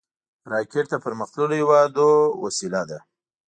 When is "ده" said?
2.89-2.99